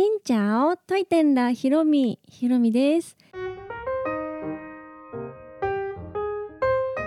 [0.00, 2.18] しんちゃおトイテンラひろみ。
[2.26, 3.18] ひろみです。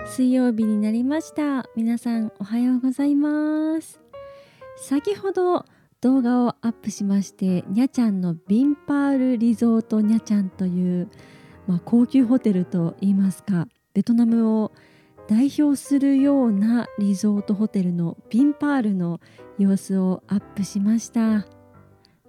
[0.06, 1.68] 水曜日になりました。
[1.74, 4.00] 皆さんおはようございます。
[4.76, 5.64] 先ほど
[6.02, 11.08] 動画をアップしましてにゃちゃんのビンパールリゾートにゃちゃんという、
[11.66, 14.70] まあ、高級ホテルといいますかベトナムを
[15.28, 19.18] 代表するようなリゾートホテルのビンパールの
[19.58, 21.44] 様子をアップしました。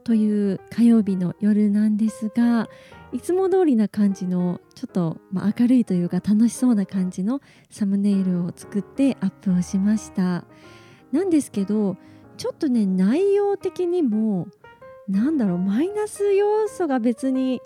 [0.05, 2.69] という火曜日の夜なんですが
[3.11, 10.46] いつも通りな感じのちょっと、ま明るいというか楽しそうな感じのサムネイルを作ってアップをしました。
[11.11, 11.97] なんですけど
[12.37, 14.47] ちょっとね内容的にも
[15.07, 17.61] なんだろうマイナス要素が別に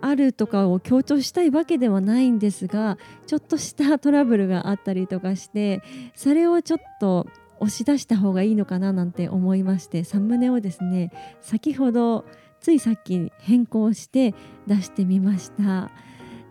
[0.00, 5.82] あるとかを強調したいわけではないんですがちょっとしたトラブルがあったりとかして
[6.14, 7.26] それをちょっと
[7.60, 12.24] 押し出した方がいいのかななんて思いましてサムネをですね先ほど
[12.60, 14.34] ついさっき変更して
[14.66, 15.90] 出してみました。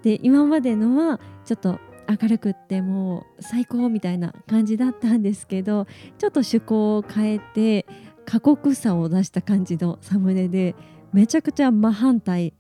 [0.04, 5.88] で今までのはちょっと明るくってもう最高みたいな感じだったんですけど
[6.20, 7.88] ちょっと趣向を変えて
[8.26, 10.76] 過酷さを出した感じのサムネで
[11.12, 12.54] めちゃくちゃ真反対。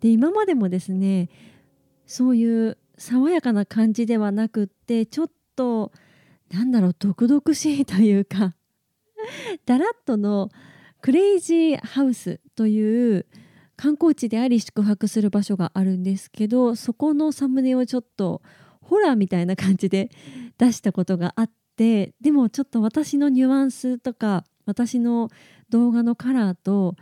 [0.00, 1.28] で今までもですね
[2.06, 5.92] そういう爽やかな感じではなくってちょっと
[6.52, 8.54] なんだろう毒々しいというか
[9.64, 10.50] ダラッとの
[11.00, 13.26] クレイジーハウスという
[13.76, 18.42] 観光地であり宿泊する場所があるんですけどそこのサムネをちょっと
[18.80, 20.10] ホラーみたいな感じで
[20.58, 25.30] 出したことがあってでもちょっと私のニュアンスとか私の
[25.70, 26.96] 動画のカラーと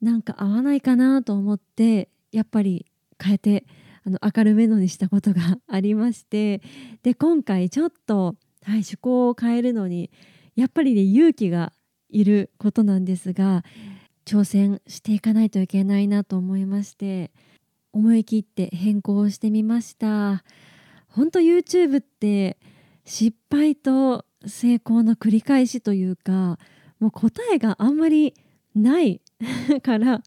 [0.00, 2.86] なんか合わないかなと思ってやっぱり
[3.22, 3.64] 変えて
[4.04, 6.60] あの明るめのにしたことがありまして
[7.04, 10.10] で今回ちょっとはい、趣向を変えるのに
[10.56, 11.72] やっぱりね勇気が
[12.08, 13.64] いることなんですが
[14.24, 17.32] 挑戦していかないといけないなと思いまして
[17.92, 20.44] 思い切って変更してみました。
[21.08, 22.56] 本当 YouTube って
[23.04, 26.58] 失敗と成功の繰り返しというか
[27.00, 28.34] もう答えがあんまり
[28.74, 29.20] ない
[29.82, 30.22] から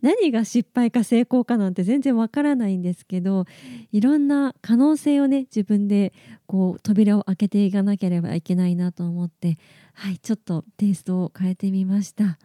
[0.00, 3.44] 何が失敗か成功かなんて全然わからないんですけど
[3.92, 6.12] いろんな可能性をね自分で
[6.46, 9.58] こう扉を開けていかなければいけないなと思って
[9.94, 12.38] はいちょっとテイストを変えてみました。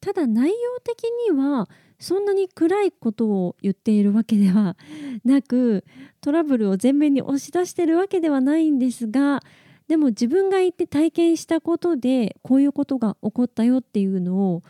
[0.00, 1.68] ただ内容的には
[1.98, 4.78] そんなに暗いことを言っているわけでは
[5.24, 5.84] なく
[6.22, 9.42] トラブルを前面に押し出してるわけではないんですが
[9.90, 14.62] でも自分が行って体験したことでこういうことが起こったよっていうのを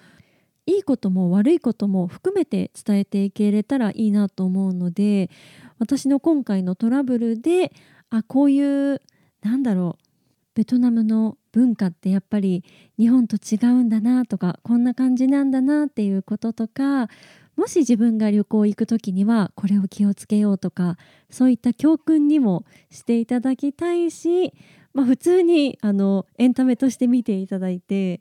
[0.64, 5.28] いいことも悪いことも含めて伝えていけれたらいいなと思うので
[5.78, 7.70] 私の今回のトラブルで
[8.08, 9.02] あこういう
[9.42, 10.04] なんだろう
[10.54, 12.64] ベトナムの文化ってやっぱり
[12.98, 17.08] 日本と違うんだなとかこんな感じなんだなっていうこととか
[17.56, 20.96] もし自分が旅行行く時にはこれを気をつけようとか
[21.28, 24.54] そういった教訓にもしていただきたいし
[24.92, 28.20] まあ、普通にあのエンタメとして見ていただいて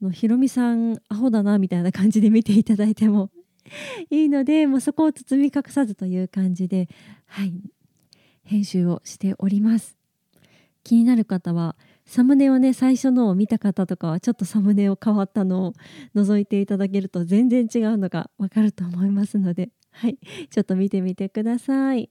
[0.00, 3.30] のひろみさんアホだなみたいな感じで見ていただいても
[4.10, 6.88] いいのでもうそこを包み隠さずという感じで、
[7.26, 7.52] はい、
[8.44, 9.96] 編集をしております。
[10.84, 11.74] 気になる方は
[12.06, 15.72] サムネをね最初のを見た方とかはちょっとサムネを変わったのを
[16.14, 20.18] 覗いていただけると全然違うのがわかると思いますので、 はい、
[20.50, 22.10] ちょっと見てみてください。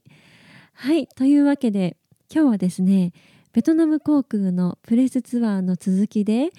[0.74, 1.96] はいというわけで
[2.30, 3.14] 今日はですね
[3.54, 6.50] ベトナム航空のプレスツアーの続きで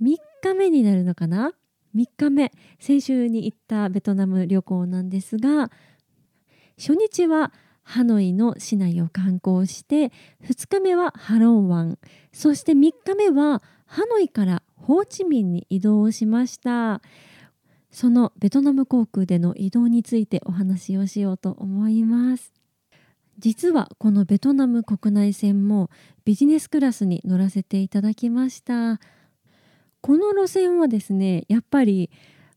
[0.00, 1.52] 3日目になるのかな
[1.96, 5.70] ？3日目先週に行ったベトナム旅行なんですが
[6.78, 7.52] 初日は
[7.84, 10.10] ハノイの市内を観光して
[10.42, 11.98] 2日目はハロン湾。
[12.32, 17.00] そして3日目はハノイからホーチミンに移動しました。
[17.90, 22.52] そのベトナム航空での移動についてお話をしようと思います。
[23.38, 25.90] 実はこのベトナム国内線も
[26.24, 28.98] ビジネスクラスに乗らせていただきました。
[30.00, 32.10] この路線はですねやっぱり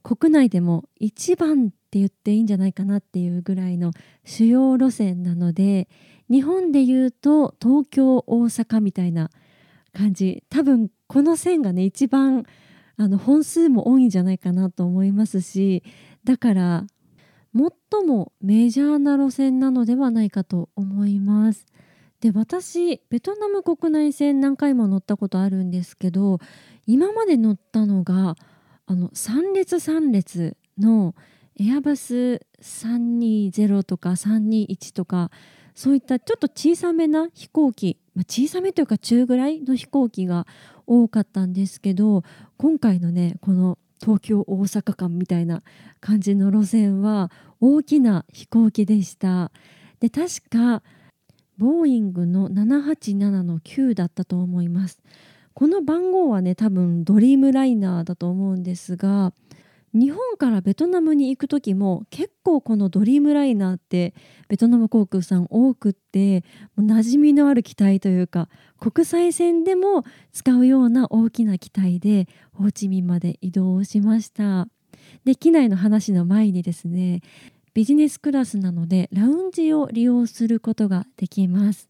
[0.03, 3.91] 国内でも一番って言っていいんじゃないかなっていうぐらいの
[4.25, 5.87] 主要路線なので
[6.29, 9.29] 日本でいうと東京大阪みたいな
[9.93, 12.43] 感じ多分この線がね一番
[12.97, 15.81] あの本数も多いんじゃないかなと思いますし
[16.25, 16.83] だから
[17.55, 21.65] 最もメジャーな路線なのではないかと思います。
[22.19, 26.39] で私ベトナム国内線何回も乗ったことあるんですけど
[26.87, 28.35] 今まで乗ったのが
[28.87, 31.13] あの3列3列の
[31.59, 35.31] エアバス320とか321とか
[35.73, 40.47] そういったちょっと小さめな飛行機、まあ、小さめというか中ぐらいの飛行機が
[40.85, 42.23] 多かったんですけど
[42.57, 45.63] 今回のねこの東京大阪間みたいな
[45.99, 49.51] 感じの路線は大きな飛行機でした。
[49.99, 50.83] で確か
[51.57, 55.01] ボーイングの787の9だったと思います。
[55.55, 59.33] この番号はね多分ドリームライナーだと思うんですが
[59.93, 64.13] 日本からベトナムに行く時も結構このドリームライナーって
[64.47, 66.43] ベトナム航空さん多くって
[66.77, 68.49] 馴染みのある機体というか
[68.79, 70.03] 国際線でも
[70.33, 74.67] 使うような大きな機体でホーチミンまで移動しました。
[75.23, 77.21] で機内の話の前にですね
[77.73, 81.89] ビジネスクラスなのでラウンジを利用することができます。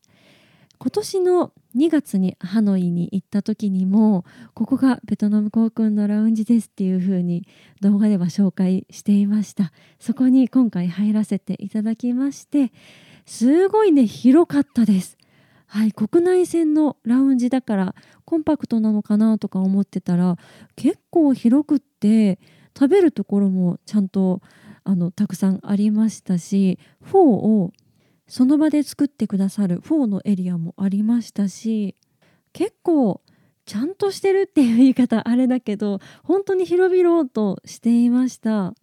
[0.79, 7.47] 今年の2月にハノイに行った時にもここがベトナム航空のラウンジですっていう風に
[7.81, 9.71] 動画では紹介していました。
[10.00, 12.71] そこに今回入らせていただきまして
[13.25, 15.18] すごいね広かったです。
[15.65, 20.38] はい国内線のラウンジだからコンパクトなのかなとか思ってたら
[20.75, 22.39] 結構広くって
[22.77, 24.41] 食べるところもちゃんと
[24.85, 27.74] あのたくさんありましたしフォーを
[28.27, 31.95] その場で作ってくださるフォーのエリアもありましたし
[32.53, 33.21] 結構
[33.65, 38.74] ちゃんとしてるっていう言い方あれだけど本当に広々としていました。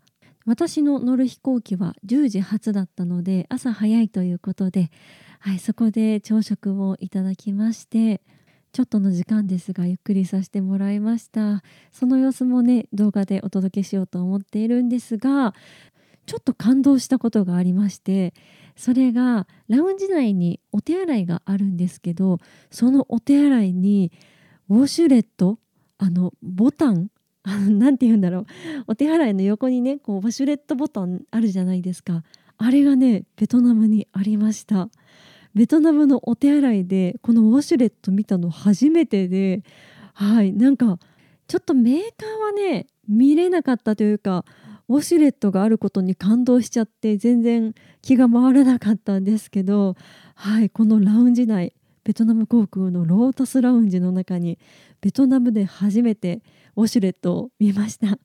[0.46, 4.90] 私の乗る飛行機は10時発だったので朝早いということで、
[5.40, 8.20] はい、そこで朝食をいただきまして
[8.72, 11.62] ちょっとの時間ですがゆっくりさせてもらいました。
[11.92, 15.54] その様子もね動画でお届けしようと思っているんですが
[16.26, 18.34] ちょっと感動したことがありまして
[18.76, 22.38] それがラウンジ内にお手洗いがあるんですけど
[22.70, 24.12] そのお手洗いに
[24.68, 25.58] ウォシュレット
[25.98, 27.08] あのボタン
[27.44, 28.46] 何て言うんだろう。
[28.88, 32.24] お手洗いの横にねこうウォシュレットボタンあるじゃないですか。
[32.56, 34.88] あれがねベトナムにありました。
[35.54, 39.62] ベトナムのお手洗いでこのウォシュレット見たの初めてで
[40.14, 40.98] はいなんか
[41.46, 44.44] ちょっとメーカーはね見れなかったというか
[44.88, 49.96] ウォシュレットがあることに感動しちゃって全然気が回らなかったんですけど、
[50.34, 54.58] はい、このラウンジ内ベトナム航空のロータスラウンジの中に
[55.00, 56.42] ベトナムで初めて
[56.76, 58.18] ウォシュレットを見ました。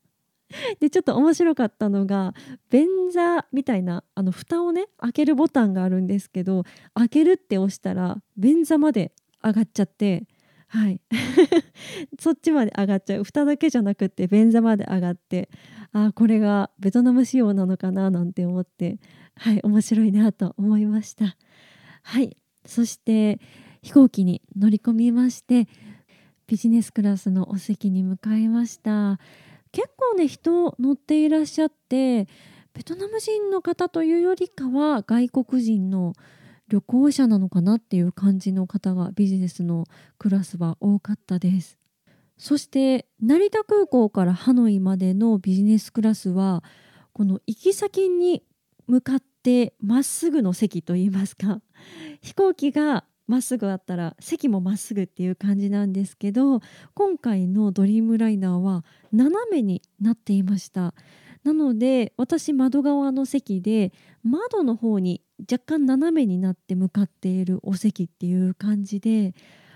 [0.79, 2.33] でちょっと面白かったのが
[2.69, 6.63] 便座みたいなあの蓋をね開けるボタンがあるんですけど
[6.95, 9.13] 開けるって押したら便座まで
[9.44, 10.25] 上がっちゃって
[10.69, 11.01] はい。
[12.19, 13.24] そっちまで上がっちゃう。
[13.24, 15.50] 蓋だけじゃなくって便座まで上がって
[15.92, 19.00] ああこれがベトナム仕様なのかななんて思って
[19.36, 21.36] はい面白いなと思いました。
[22.04, 22.38] はい。
[22.66, 23.39] そして
[23.81, 25.68] 飛行機に乗り込みまして
[26.45, 29.19] ビジネスクラスのお席に向かいました。
[29.71, 32.27] 結構ね人乗っていらっしゃって
[32.74, 36.38] ベトナム人の方というよりかは外国人の方
[36.69, 39.86] 旅行者なのかなっていう感じの方がビジネスの
[40.18, 41.77] クラスは多かったです。
[42.38, 46.63] そして成田空港からハノイまでのビジネスクラスは
[47.12, 48.44] この行き先に
[48.88, 51.62] 向かってまっすぐの席といいますか
[52.21, 56.62] 飛行機がまっすぐあったら席もまっすぐっていう感じなんですけど
[56.94, 60.94] 今回のドリームライナーは斜めになっていました。
[61.44, 63.94] なので私窓側の席で
[64.24, 69.33] 窓の方に若干斜めになって向かっているお席っていう感じで、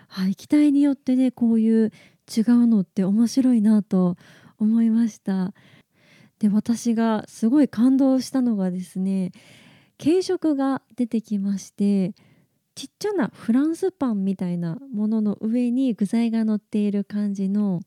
[0.07, 1.91] はい、機体によってねこういう
[2.35, 4.17] 違うのって面白いなと
[4.59, 5.53] 思いました。
[6.39, 9.31] で私がすごい感動したのがですね
[9.97, 12.13] 軽食が出てきまして
[12.75, 17.81] ちっちゃなフランスパンみたいなものの上に具材が乗っている感じの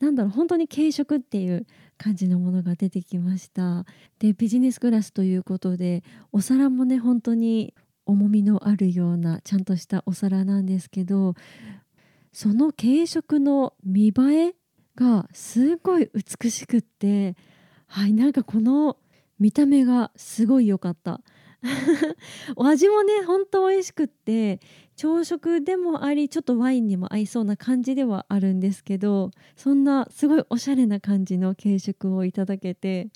[0.00, 1.66] なんだろう本当に軽食っていう
[1.98, 3.84] 感じのものが出てきました。
[4.18, 6.02] でビジネスクラスということで
[6.32, 7.74] お皿もね本当に
[8.06, 11.34] 重みのあるようなちゃんとしたお皿なんですけど
[12.32, 14.54] その軽食の見栄え
[14.96, 17.36] がすごい美しくって
[17.86, 18.96] はいなんかこの
[19.38, 21.20] 見た目がすごい良かった。
[22.56, 24.60] お味もねほんと美味しくって
[24.96, 33.08] 朝食でもありちょっとワインにも合いそうな感じではあるんですけどそんなすごいおしゃれな感じの軽食をいただけて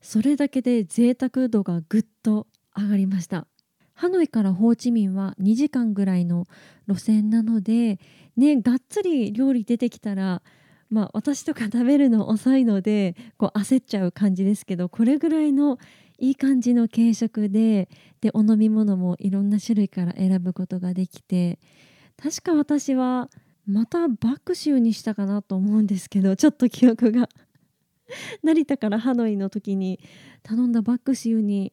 [0.00, 2.46] それだけで贅沢度がぐっと
[2.76, 3.46] 上がりました。
[3.94, 6.46] ハノイからホーチミンは2時間ぐらいの
[6.88, 8.00] 路線なので
[8.36, 10.42] ねがっつり料理出てきたら
[10.90, 15.78] まあ私とか食べるの遅いのでこう焦っちゃう感じですけどこれぐらいの
[16.18, 17.88] いい感じの軽食で
[18.20, 21.58] でお飲み物もいろんな種類から選ぶことができて
[22.16, 23.28] 確か私は
[23.66, 27.28] またバック州にしたかなと思うんですけどちょっと記憶が。
[28.42, 29.98] 成田からハノイの時に
[30.42, 31.72] 頼んだバック州に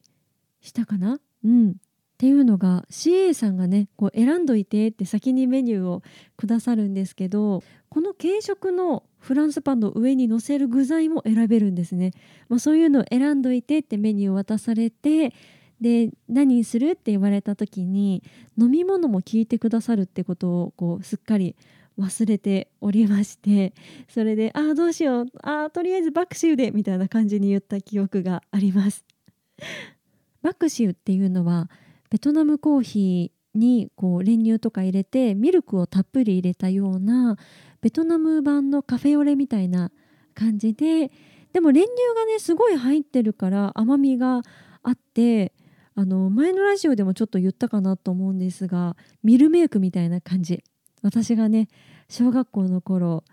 [0.62, 1.19] したかな？
[1.43, 1.75] うん。
[2.22, 6.04] っていうのが CA さんがねこう選んどいてって先にメニューを
[6.38, 12.12] くださるんですけどこの軽食のフランスパンの上に乗せる具材も選べるんですね、
[12.48, 15.34] まあ、そういうのを選んどいてってメニューを渡されて
[15.82, 18.22] で何にするって言われた時に
[18.56, 21.56] 飲み物も聞いてくださるってことをこうすっかり
[21.98, 23.74] 忘れておりまして
[24.08, 29.04] それで「ああどうしようああとりあえずバクシウで」みたいな感じに言った記憶があります。
[30.44, 31.68] バクシウっていうのは
[32.12, 37.38] ベトナムコーヒーにこう練乳とか入れてミルクをたっぷり入れたような
[37.82, 39.91] ベトナム版のカフェオレみたいな
[40.36, 41.10] 感じで
[41.53, 44.41] でも練乳がねすごい入ってるから甘みが
[44.84, 45.53] あって
[45.96, 50.63] あの前のラジオでもちょっと言ったかなと思うんですがミルメイクみたいな感じ。
[51.01, 51.68] 私がね
[52.10, 53.24] 小学校の頃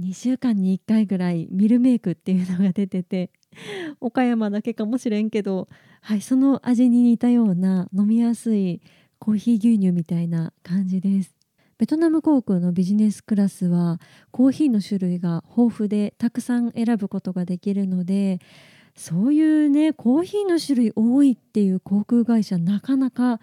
[0.00, 3.30] 2週間に1回ぐらいミルメイクっていうのが出てて
[4.00, 5.68] 岡山だけかもしれんけど、
[6.00, 8.80] はい、その味に似たような飲みやすい
[9.18, 11.42] コーヒー牛乳みたいな感じです。
[11.78, 18.38] ベトナム航空のビジネスクラスはコーヒーの種類が豊富でたくさん選ぶことができるので
[18.94, 23.40] そういうねコーヒーの種類多いっていう航空会社なかなか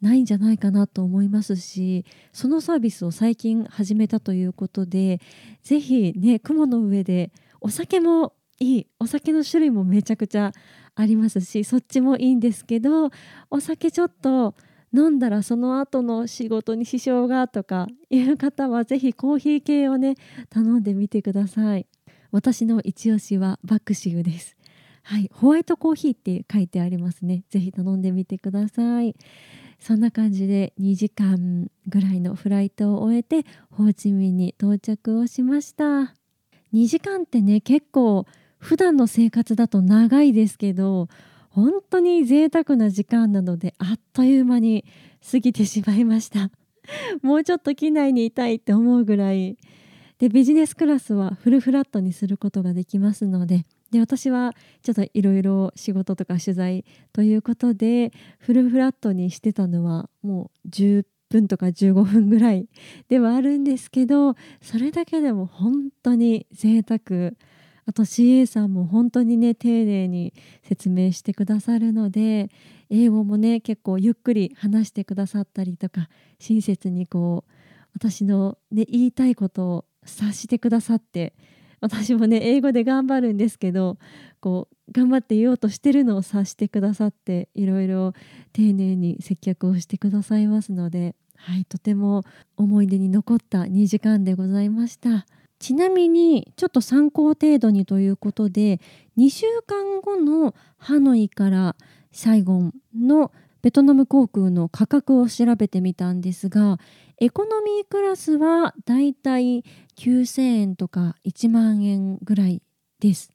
[0.00, 5.20] ないんじゃないかなと思いますしそのサービスを最近始めたということで
[5.62, 8.86] ぜひね雲の上でお酒もいい。
[8.98, 10.52] お酒の種類もめちゃくちゃ
[10.94, 13.10] ありますしそっちもいいんですけど
[13.50, 14.54] お酒ちょっと
[14.94, 20.14] 飲んだらその後の仕事に支障がとかいう方はぜひコーヒー系をね
[20.48, 21.86] 頼んでみてください。
[22.32, 24.56] 私の一押しはバクシウです。
[25.02, 25.30] はい。
[25.32, 27.44] ホワイトコーヒーって書いてありますね。
[27.48, 29.14] ぜひ頼んでみてください。
[29.78, 36.14] そんな感じで2時間ぐらいのフライトを終えてホーチミンに到着をしました。
[36.72, 38.26] 2時間ってね結構
[38.58, 41.08] 普段の生活だと長いですけど
[41.50, 44.84] 本当に贅沢な時間なのであっという間に
[45.30, 46.50] 過ぎてしまいました。
[47.22, 49.56] もうちょっと機内にいたいって思うぐらい。
[50.18, 62.66] でビジネスクラスはフルフラットにすることができますのでで私はちょっといろいろ仕事とか取材ということでフルフラットにしてたのはもう10分とか15分ぐらい
[63.08, 67.32] ではあるんですけどそれだけでも本当に贅沢
[67.86, 72.50] あと CA さんも本当にね丁寧に説明してくださるので
[72.90, 77.52] 英語もね結構ゆっくり話してくださったりとか親切にこう
[77.94, 81.34] 私の、ね、言いたいことを察してくださって
[81.80, 83.98] 私もね英語で頑張るんですけど
[84.40, 88.12] こう頑張って言おうとしてるのを察してくださっていろいろ
[88.52, 92.22] 丁寧に接客をしてくださいますので、はい、とても
[92.56, 95.26] 思い出に残った2時間でございました。
[95.58, 98.80] ちなみにちょっと参考程度にということで
[99.16, 101.76] 2週間後のハノイから
[102.12, 103.32] サイゴンの
[103.62, 106.78] ベトナム航空の価格を調べてみたんですが
[107.18, 109.64] エコノミークラスはだいたい
[109.96, 112.62] 9000円とか1万円ぐらい
[113.00, 113.32] です。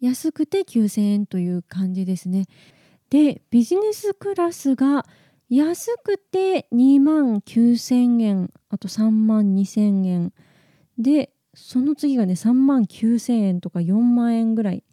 [0.00, 2.46] 安くて9000円という感じですね。
[3.08, 5.06] でビジネスクラスが
[5.48, 10.32] 安くて2万9000円あと3万2000円
[10.98, 14.84] でその次がね3万9000円とか4万円ぐらい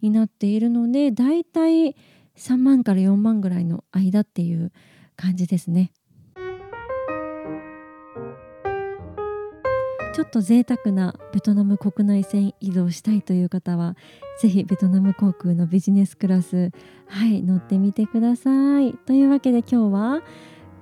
[0.00, 1.96] になっているのでだいたい
[2.36, 4.72] 3万から4万ぐらいの間っていう
[5.16, 5.92] 感じですね。
[10.14, 13.96] ちょっと贅沢なベトナム国内線移動したいという方は
[14.40, 16.70] ぜひベトナム航空のビジネスクラス
[17.06, 18.94] はい乗ってみてください。
[18.94, 20.22] というわけで今日は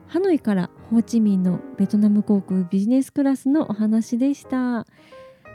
[0.06, 4.86] ハノイからホーチミンのベトナム航空ビジネスクラスのお話でした。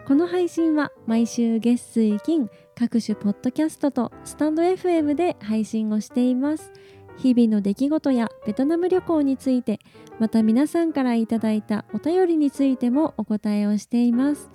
[0.07, 6.71] この配信は毎週月水金各種ポッドキャストとスタンド FM で配信をしています。
[7.19, 9.79] 日々の出来事やベトナム旅行について
[10.19, 14.49] また皆さんからいただいたお便りについてもお答えをしています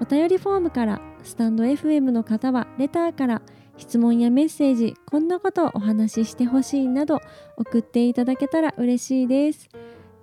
[0.00, 3.42] お便りフォームからスタンド FM の方はレターから
[3.76, 7.20] 質問やメッセージこんなことをお話ししてほしいなど
[7.56, 9.68] 送っていただけたら嬉しいです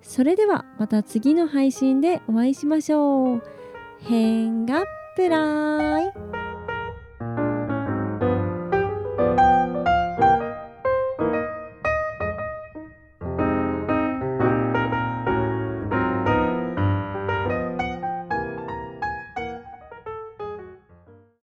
[0.06, 3.42] それではまた次の配信でお会いしましょう。
[3.98, 4.84] 変が
[5.16, 6.45] プライ